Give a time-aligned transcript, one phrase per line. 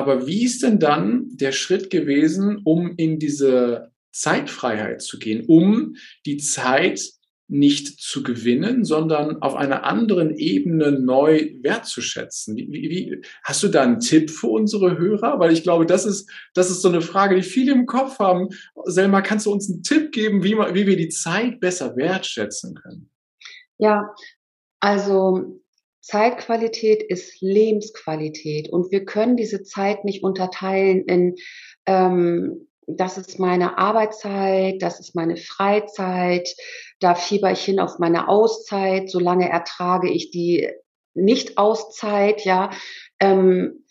[0.00, 5.96] Aber wie ist denn dann der Schritt gewesen, um in diese Zeitfreiheit zu gehen, um
[6.24, 7.00] die Zeit
[7.48, 12.56] nicht zu gewinnen, sondern auf einer anderen Ebene neu wertzuschätzen.
[12.56, 15.38] Wie, wie, hast du da einen Tipp für unsere Hörer?
[15.38, 18.48] Weil ich glaube, das ist, das ist so eine Frage, die viele im Kopf haben.
[18.84, 23.10] Selma, kannst du uns einen Tipp geben, wie, wie wir die Zeit besser wertschätzen können?
[23.78, 24.14] Ja,
[24.78, 25.60] also
[26.10, 28.68] Zeitqualität ist Lebensqualität.
[28.68, 31.36] Und wir können diese Zeit nicht unterteilen in
[31.86, 36.52] ähm, das ist meine Arbeitszeit, das ist meine Freizeit,
[36.98, 40.68] da fieber ich hin auf meine Auszeit, solange ertrage ich die
[41.14, 42.70] Nicht-Auszeit, ja,
[43.20, 43.84] ähm,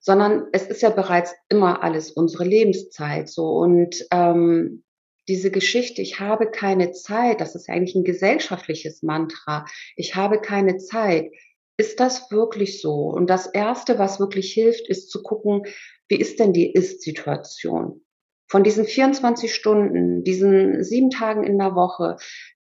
[0.00, 3.50] sondern es ist ja bereits immer alles unsere Lebenszeit so.
[3.50, 4.82] Und ähm,
[5.28, 10.78] diese Geschichte, ich habe keine Zeit, das ist eigentlich ein gesellschaftliches Mantra, ich habe keine
[10.78, 11.30] Zeit.
[11.78, 13.06] Ist das wirklich so?
[13.06, 15.62] Und das Erste, was wirklich hilft, ist zu gucken,
[16.08, 18.02] wie ist denn die Ist-Situation?
[18.48, 22.16] von diesen 24 Stunden, diesen sieben Tagen in der Woche,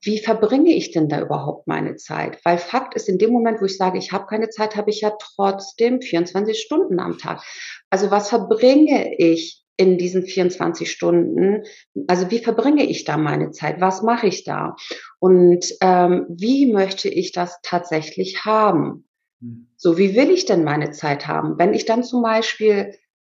[0.02, 2.40] wie verbringe ich denn da überhaupt meine Zeit?
[2.44, 5.02] Weil Fakt ist, in dem Moment, wo ich sage, ich habe keine Zeit, habe ich
[5.02, 7.44] ja trotzdem 24 Stunden am Tag.
[7.90, 11.64] Also was verbringe ich in diesen 24 Stunden?
[12.08, 13.80] Also wie verbringe ich da meine Zeit?
[13.80, 14.76] Was mache ich da?
[15.20, 19.08] Und ähm, wie möchte ich das tatsächlich haben?
[19.42, 19.68] Hm.
[19.78, 21.58] So, wie will ich denn meine Zeit haben?
[21.58, 22.94] Wenn ich dann zum Beispiel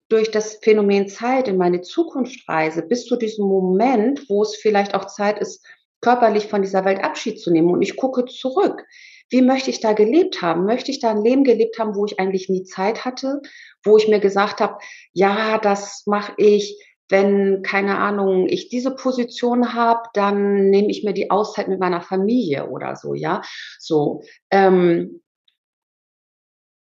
[0.08, 4.94] durch das Phänomen Zeit in meine Zukunft reise, bis zu diesem Moment, wo es vielleicht
[4.94, 5.64] auch Zeit ist,
[6.02, 7.70] körperlich von dieser Welt Abschied zu nehmen.
[7.70, 8.84] Und ich gucke zurück.
[9.32, 10.66] Wie möchte ich da gelebt haben?
[10.66, 13.40] Möchte ich da ein Leben gelebt haben, wo ich eigentlich nie Zeit hatte,
[13.82, 14.76] wo ich mir gesagt habe,
[15.14, 21.14] ja, das mache ich, wenn, keine Ahnung, ich diese Position habe, dann nehme ich mir
[21.14, 23.40] die Auszeit mit meiner Familie oder so, ja.
[23.78, 24.22] So.
[24.50, 25.22] Ähm,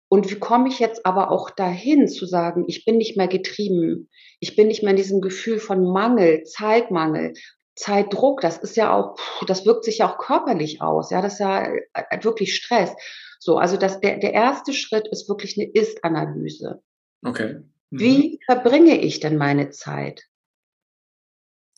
[0.07, 4.07] und wie komme ich jetzt aber auch dahin zu sagen, ich bin nicht mehr getrieben,
[4.39, 7.33] ich bin nicht mehr in diesem Gefühl von Mangel, Zeitmangel,
[7.75, 11.39] Zeitdruck, das ist ja auch, das wirkt sich ja auch körperlich aus, ja, das ist
[11.39, 12.93] ja äh, wirklich Stress.
[13.39, 16.81] So, also das, der, der erste Schritt ist wirklich eine Ist-Analyse.
[17.23, 17.61] Okay.
[17.89, 17.99] Mhm.
[17.99, 20.23] Wie verbringe ich denn meine Zeit?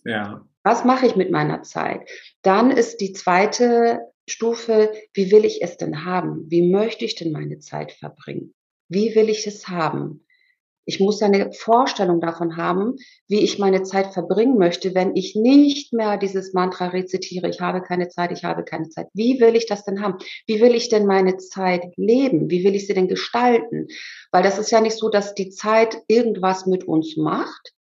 [0.03, 0.47] Ja.
[0.63, 2.07] Was mache ich mit meiner Zeit?
[2.41, 3.99] Dann ist die zweite
[4.29, 6.45] Stufe, wie will ich es denn haben?
[6.49, 8.53] Wie möchte ich denn meine Zeit verbringen?
[8.89, 10.26] Wie will ich es haben?
[10.89, 12.95] Ich muss eine Vorstellung davon haben,
[13.27, 17.81] wie ich meine Zeit verbringen möchte, wenn ich nicht mehr dieses Mantra rezitiere, ich habe
[17.81, 19.07] keine Zeit, ich habe keine Zeit.
[19.13, 20.17] Wie will ich das denn haben?
[20.45, 22.49] Wie will ich denn meine Zeit leben?
[22.49, 23.87] Wie will ich sie denn gestalten?
[24.31, 27.73] Weil das ist ja nicht so, dass die Zeit irgendwas mit uns macht,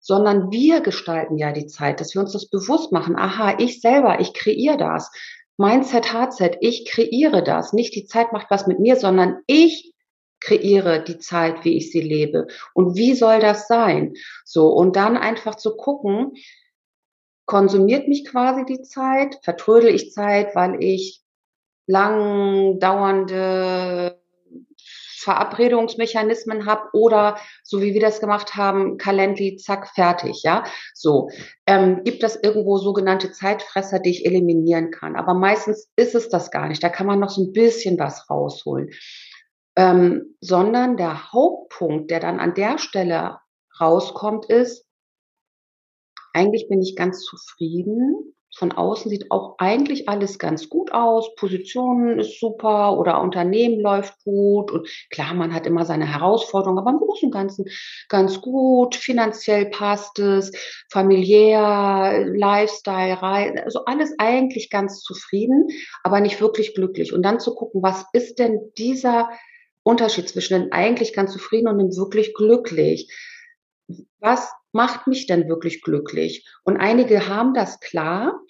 [0.00, 3.14] sondern wir gestalten ja die Zeit, dass wir uns das bewusst machen.
[3.14, 5.12] Aha, ich selber, ich kreiere das.
[5.56, 7.72] Mindset, Hardset, ich kreiere das.
[7.72, 9.89] Nicht die Zeit macht was mit mir, sondern ich
[10.40, 12.46] kreiere die Zeit, wie ich sie lebe.
[12.74, 14.14] Und wie soll das sein?
[14.44, 16.32] So, und dann einfach zu gucken,
[17.46, 21.22] konsumiert mich quasi die Zeit, vertrödel ich Zeit, weil ich
[21.86, 24.20] lang dauernde
[25.20, 30.64] Verabredungsmechanismen habe oder so wie wir das gemacht haben, Calendly, zack, fertig, ja.
[30.94, 31.28] So.
[31.66, 35.16] Ähm, gibt es irgendwo sogenannte Zeitfresser, die ich eliminieren kann.
[35.16, 36.82] Aber meistens ist es das gar nicht.
[36.82, 38.90] Da kann man noch so ein bisschen was rausholen.
[39.76, 43.38] Ähm, sondern der Hauptpunkt, der dann an der Stelle
[43.80, 44.86] rauskommt, ist,
[46.32, 51.34] eigentlich bin ich ganz zufrieden von außen sieht auch eigentlich alles ganz gut aus.
[51.36, 54.72] Position ist super oder Unternehmen läuft gut.
[54.72, 57.66] Und klar, man hat immer seine Herausforderungen, aber im Großen und Ganzen
[58.08, 58.96] ganz gut.
[58.96, 60.50] Finanziell passt es,
[60.90, 63.20] familiär, Lifestyle,
[63.64, 65.68] also alles eigentlich ganz zufrieden,
[66.02, 67.12] aber nicht wirklich glücklich.
[67.12, 69.30] Und dann zu gucken, was ist denn dieser
[69.90, 73.12] Unterschied zwischen den eigentlich ganz zufrieden und dem wirklich glücklich?
[74.20, 76.48] Was macht mich denn wirklich glücklich?
[76.64, 78.40] Und einige haben das klar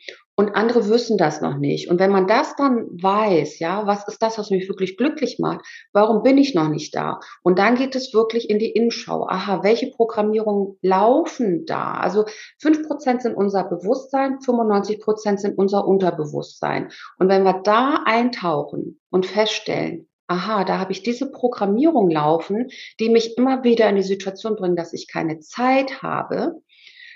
[0.41, 1.91] und andere wissen das noch nicht.
[1.91, 5.61] Und wenn man das dann weiß, ja, was ist das, was mich wirklich glücklich macht?
[5.93, 7.21] Warum bin ich noch nicht da?
[7.43, 9.27] Und dann geht es wirklich in die Innenschau.
[9.29, 11.93] Aha, welche Programmierungen laufen da?
[11.93, 12.25] Also
[12.59, 16.91] fünf Prozent sind unser Bewusstsein, 95 Prozent sind unser Unterbewusstsein.
[17.19, 23.09] Und wenn wir da eintauchen und feststellen, aha, da habe ich diese Programmierung laufen, die
[23.09, 26.63] mich immer wieder in die Situation bringen, dass ich keine Zeit habe,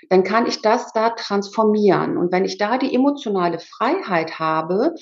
[0.09, 2.17] dann kann ich das da transformieren.
[2.17, 4.93] Und wenn ich da die emotionale Freiheit habe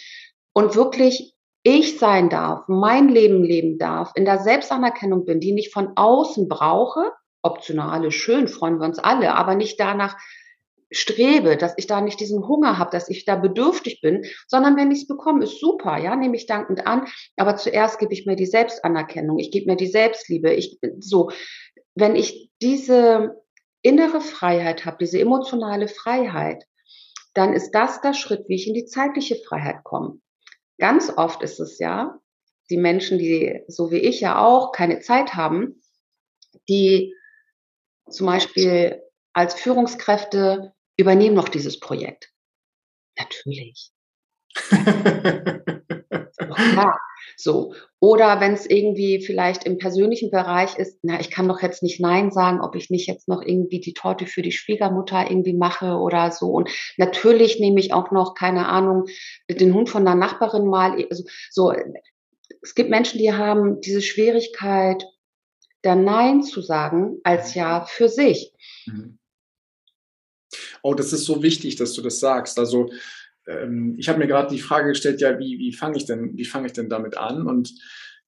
[0.53, 1.33] und wirklich
[1.63, 6.47] ich sein darf, mein Leben leben darf, in der Selbstanerkennung bin, die nicht von außen
[6.47, 7.11] brauche,
[7.41, 10.17] optionale, schön, freuen wir uns alle, aber nicht danach
[10.93, 14.91] strebe, dass ich da nicht diesen Hunger habe, dass ich da bedürftig bin, sondern wenn
[14.91, 17.07] ich es bekomme, ist super, ja, nehme ich dankend an.
[17.37, 21.29] Aber zuerst gebe ich mir die Selbstanerkennung, ich gebe mir die Selbstliebe, ich so
[21.95, 23.43] wenn ich diese
[23.81, 26.63] innere Freiheit habe, diese emotionale Freiheit,
[27.33, 30.19] dann ist das der Schritt, wie ich in die zeitliche Freiheit komme.
[30.79, 32.19] Ganz oft ist es ja,
[32.69, 35.81] die Menschen, die so wie ich ja auch keine Zeit haben,
[36.69, 37.13] die
[38.09, 39.01] zum Beispiel
[39.33, 42.31] als Führungskräfte übernehmen noch dieses Projekt.
[43.17, 43.91] Natürlich.
[46.49, 46.97] ja,
[47.37, 47.73] so.
[47.99, 51.99] Oder wenn es irgendwie vielleicht im persönlichen Bereich ist, na, ich kann doch jetzt nicht
[51.99, 55.97] Nein sagen, ob ich nicht jetzt noch irgendwie die Torte für die Schwiegermutter irgendwie mache
[55.97, 56.47] oder so.
[56.47, 59.05] Und natürlich nehme ich auch noch, keine Ahnung,
[59.49, 61.03] den Hund von der Nachbarin mal.
[61.09, 61.73] Also, so,
[62.61, 65.05] es gibt Menschen, die haben diese Schwierigkeit,
[65.81, 68.53] da Nein zu sagen als Ja für sich.
[68.85, 69.19] Mhm.
[70.81, 72.59] Oh, das ist so wichtig, dass du das sagst.
[72.59, 72.89] Also
[73.47, 76.45] ähm, ich habe mir gerade die Frage gestellt, ja, wie, wie fange ich denn, wie
[76.45, 77.47] fange ich denn damit an?
[77.47, 77.73] Und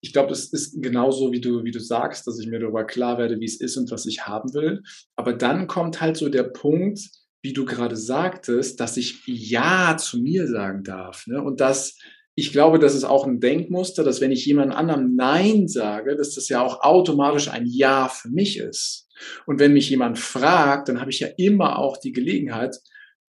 [0.01, 3.17] ich glaube, es ist genauso, wie du, wie du sagst, dass ich mir darüber klar
[3.17, 4.83] werde, wie es ist und was ich haben will.
[5.15, 6.99] Aber dann kommt halt so der Punkt,
[7.41, 11.27] wie du gerade sagtest, dass ich Ja zu mir sagen darf.
[11.27, 11.41] Ne?
[11.41, 11.97] Und das,
[12.35, 16.35] ich glaube, das ist auch ein Denkmuster, dass wenn ich jemand anderem Nein sage, dass
[16.35, 19.04] das ja auch automatisch ein Ja für mich ist.
[19.45, 22.77] Und wenn mich jemand fragt, dann habe ich ja immer auch die Gelegenheit,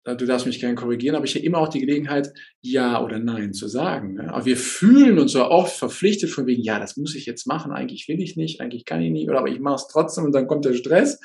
[0.05, 3.19] äh, du darfst mich gerne korrigieren, aber ich habe immer auch die Gelegenheit, Ja oder
[3.19, 4.15] Nein zu sagen.
[4.15, 4.33] Ne?
[4.33, 7.71] Aber wir fühlen uns so oft verpflichtet von wegen, ja, das muss ich jetzt machen,
[7.71, 10.33] eigentlich will ich nicht, eigentlich kann ich nicht, oder aber ich mache es trotzdem und
[10.33, 11.19] dann kommt der Stress.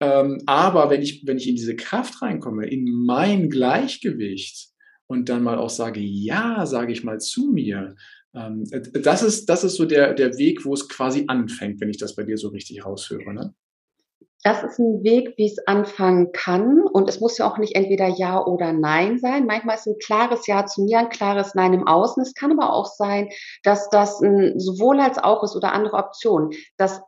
[0.00, 4.70] Ähm, aber wenn ich, wenn ich in diese Kraft reinkomme, in mein Gleichgewicht
[5.06, 7.94] und dann mal auch sage, ja, sage ich mal zu mir,
[8.34, 11.98] ähm, das ist, das ist so der, der Weg, wo es quasi anfängt, wenn ich
[11.98, 13.32] das bei dir so richtig raushöre.
[13.32, 13.54] Ne?
[14.44, 16.82] Das ist ein Weg, wie es anfangen kann.
[16.82, 19.46] Und es muss ja auch nicht entweder Ja oder Nein sein.
[19.46, 22.22] Manchmal ist ein klares Ja zu mir, ein klares Nein im Außen.
[22.22, 23.30] Es kann aber auch sein,
[23.62, 26.50] dass das ein sowohl als auch ist oder andere Optionen.
[26.76, 27.00] Das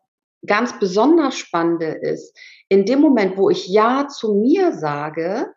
[0.47, 2.35] ganz besonders Spannende ist,
[2.71, 5.53] in dem Moment, wo ich Ja zu mir sage,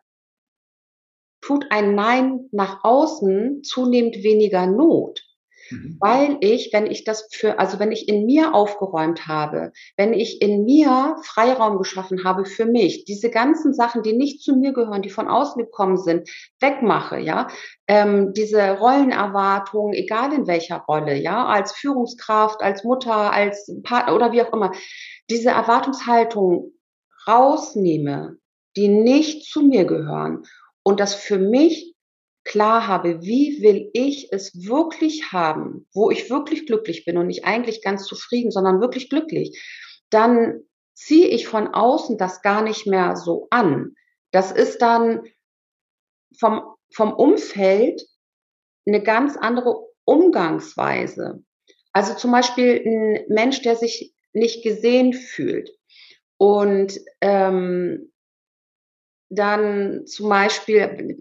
[1.40, 5.22] tut ein Nein nach außen zunehmend weniger Not.
[5.70, 5.98] Mhm.
[6.00, 10.42] Weil ich, wenn ich das für, also wenn ich in mir aufgeräumt habe, wenn ich
[10.42, 15.02] in mir Freiraum geschaffen habe für mich, diese ganzen Sachen, die nicht zu mir gehören,
[15.02, 16.30] die von außen gekommen sind,
[16.60, 17.48] wegmache, ja,
[17.88, 24.32] ähm, diese Rollenerwartungen, egal in welcher Rolle, ja, als Führungskraft, als Mutter, als Partner oder
[24.32, 24.72] wie auch immer,
[25.30, 26.74] diese Erwartungshaltung
[27.28, 28.38] rausnehme,
[28.76, 30.44] die nicht zu mir gehören
[30.84, 31.89] und das für mich
[32.44, 37.46] klar habe, wie will ich es wirklich haben, wo ich wirklich glücklich bin und nicht
[37.46, 39.62] eigentlich ganz zufrieden, sondern wirklich glücklich,
[40.10, 40.62] dann
[40.94, 43.96] ziehe ich von außen das gar nicht mehr so an.
[44.32, 45.22] Das ist dann
[46.38, 46.62] vom,
[46.94, 48.02] vom Umfeld
[48.86, 51.44] eine ganz andere Umgangsweise.
[51.94, 55.72] Also zum Beispiel ein Mensch, der sich nicht gesehen fühlt
[56.38, 58.12] und ähm,
[59.30, 61.18] dann zum Beispiel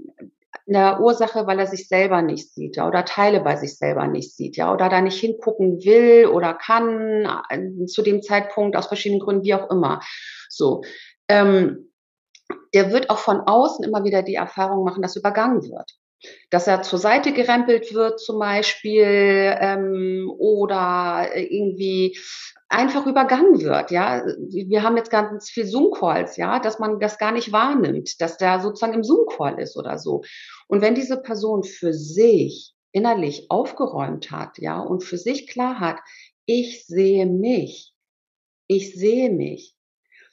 [0.69, 4.35] eine Ursache, weil er sich selber nicht sieht, ja, oder Teile bei sich selber nicht
[4.37, 9.20] sieht, ja, oder da nicht hingucken will oder kann, äh, zu dem Zeitpunkt aus verschiedenen
[9.20, 10.00] Gründen, wie auch immer.
[10.49, 10.82] So.
[11.29, 11.91] Ähm,
[12.75, 15.91] der wird auch von außen immer wieder die Erfahrung machen, dass übergangen wird.
[16.50, 22.19] Dass er zur Seite gerempelt wird zum Beispiel ähm, oder irgendwie
[22.69, 24.25] einfach übergangen wird, ja.
[24.50, 28.61] Wir haben jetzt ganz viel Zoom-Calls, ja, dass man das gar nicht wahrnimmt, dass der
[28.61, 30.23] sozusagen im Zoom-Call ist oder so.
[30.69, 35.99] Und wenn diese Person für sich innerlich aufgeräumt hat, ja, und für sich klar hat,
[36.47, 37.95] ich sehe mich,
[38.67, 39.75] ich sehe mich,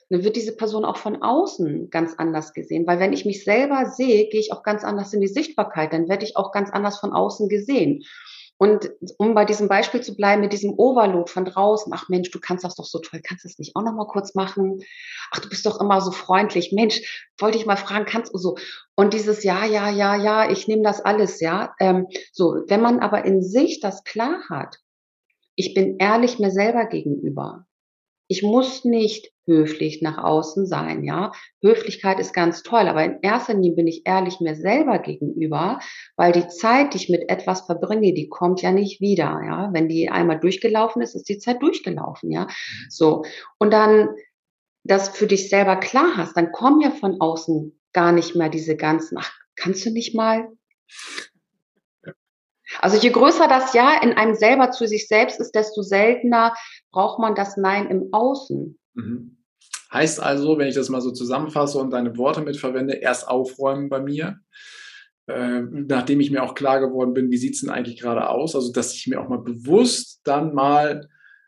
[0.10, 2.86] dann wird diese Person auch von außen ganz anders gesehen.
[2.86, 6.08] Weil wenn ich mich selber sehe, gehe ich auch ganz anders in die Sichtbarkeit, dann
[6.08, 8.04] werde ich auch ganz anders von außen gesehen.
[8.58, 12.40] Und um bei diesem Beispiel zu bleiben, mit diesem Overload von draußen, ach Mensch, du
[12.40, 14.82] kannst das doch so toll, kannst du das nicht auch noch mal kurz machen?
[15.32, 16.72] Ach, du bist doch immer so freundlich.
[16.72, 18.56] Mensch, wollte ich mal fragen, kannst du so?
[18.96, 21.76] Und dieses Ja, ja, ja, ja, ich nehme das alles, ja.
[21.80, 24.78] Ähm, so, wenn man aber in sich das klar hat,
[25.56, 27.66] ich bin ehrlich mir selber gegenüber.
[28.28, 31.32] Ich muss nicht höflich nach außen sein, ja.
[31.62, 35.80] Höflichkeit ist ganz toll, aber in erster Linie bin ich ehrlich mir selber gegenüber,
[36.16, 39.70] weil die Zeit, die ich mit etwas verbringe, die kommt ja nicht wieder, ja.
[39.72, 42.46] Wenn die einmal durchgelaufen ist, ist die Zeit durchgelaufen, ja.
[42.46, 42.90] Mhm.
[42.90, 43.24] So.
[43.60, 44.10] Und dann
[44.84, 48.76] das für dich selber klar hast, dann kommen ja von außen gar nicht mehr diese
[48.76, 50.50] ganzen, ach, kannst du nicht mal?
[52.82, 56.54] Also je größer das Ja in einem selber zu sich selbst ist, desto seltener
[56.92, 58.78] braucht man das Nein im Außen.
[58.94, 59.38] Mhm.
[59.92, 64.02] Heißt also, wenn ich das mal so zusammenfasse und deine Worte mitverwende, erst aufräumen bei
[64.02, 64.40] mir,
[65.28, 68.56] äh, nachdem ich mir auch klar geworden bin, wie sieht es denn eigentlich gerade aus?
[68.56, 71.08] Also, dass ich mir auch mal bewusst dann mal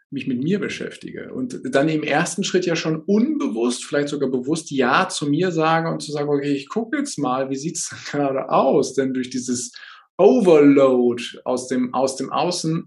[0.09, 4.71] mich mit mir beschäftige und dann im ersten Schritt ja schon unbewusst, vielleicht sogar bewusst
[4.71, 8.49] Ja zu mir sage und zu sagen, okay, ich gucke jetzt mal, wie sieht's gerade
[8.49, 8.93] aus?
[8.93, 9.73] Denn durch dieses
[10.17, 12.85] Overload aus dem, aus dem Außen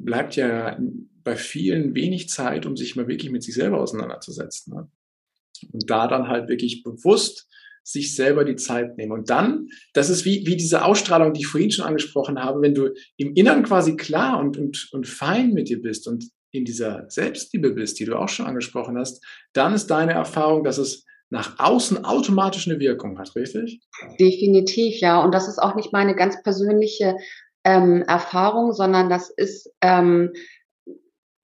[0.00, 0.78] bleibt ja
[1.22, 4.74] bei vielen wenig Zeit, um sich mal wirklich mit sich selber auseinanderzusetzen.
[4.74, 4.88] Ne?
[5.72, 7.48] Und da dann halt wirklich bewusst
[7.82, 9.12] sich selber die Zeit nehmen.
[9.12, 12.74] Und dann, das ist wie, wie diese Ausstrahlung, die ich vorhin schon angesprochen habe, wenn
[12.74, 17.04] du im Inneren quasi klar und, und, und fein mit dir bist und in dieser
[17.10, 21.58] Selbstliebe bist, die du auch schon angesprochen hast, dann ist deine Erfahrung, dass es nach
[21.58, 23.80] außen automatisch eine Wirkung hat, richtig?
[24.20, 25.22] Definitiv, ja.
[25.22, 27.16] Und das ist auch nicht meine ganz persönliche
[27.64, 30.32] ähm, Erfahrung, sondern das ist, ähm,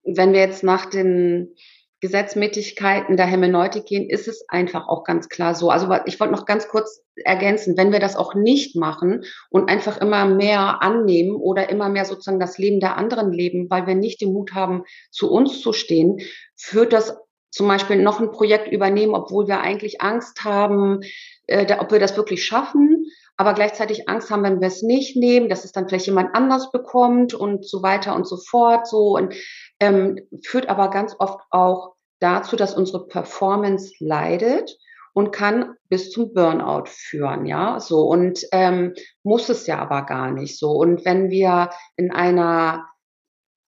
[0.05, 1.55] wenn wir jetzt nach den
[2.01, 5.71] Gesetzmäßigkeiten der Hermeneutik gehen, ist es einfach auch ganz klar so.
[5.71, 10.01] Also ich wollte noch ganz kurz ergänzen, wenn wir das auch nicht machen und einfach
[10.01, 14.23] immer mehr annehmen oder immer mehr sozusagen das Leben der anderen leben, weil wir nicht
[14.23, 16.21] den Mut haben, zu uns zu stehen,
[16.57, 17.19] führt das
[17.51, 21.01] zum Beispiel noch ein Projekt übernehmen, obwohl wir eigentlich Angst haben,
[21.47, 25.49] äh, ob wir das wirklich schaffen, aber gleichzeitig Angst haben, wenn wir es nicht nehmen,
[25.49, 28.87] dass es dann vielleicht jemand anders bekommt und so weiter und so fort.
[28.87, 29.35] So und
[29.81, 34.77] ähm, führt aber ganz oft auch dazu, dass unsere Performance leidet
[35.15, 40.31] und kann bis zum Burnout führen, ja, so und ähm, muss es ja aber gar
[40.31, 40.73] nicht so.
[40.73, 42.87] Und wenn wir in einer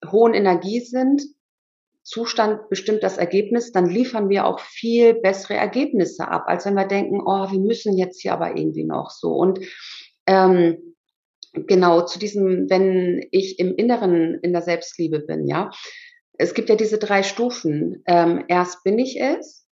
[0.09, 1.23] hohen Energie sind,
[2.03, 6.87] Zustand bestimmt das Ergebnis, dann liefern wir auch viel bessere Ergebnisse ab, als wenn wir
[6.87, 9.29] denken, oh, wir müssen jetzt hier aber irgendwie noch so.
[9.29, 9.59] Und
[10.27, 10.95] ähm,
[11.53, 15.71] genau zu diesem, wenn ich im Inneren in der Selbstliebe bin, ja,
[16.37, 18.03] es gibt ja diese drei Stufen.
[18.05, 19.65] Ähm, erst bin ich es,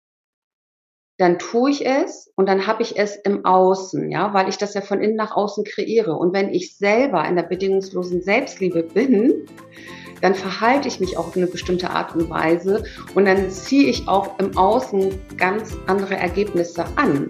[1.18, 4.74] dann tue ich es und dann habe ich es im Außen, ja, weil ich das
[4.74, 6.16] ja von innen nach außen kreiere.
[6.16, 9.46] Und wenn ich selber in der bedingungslosen Selbstliebe bin,
[10.22, 12.84] dann verhalte ich mich auch auf eine bestimmte Art und Weise
[13.16, 17.30] und dann ziehe ich auch im Außen ganz andere Ergebnisse an.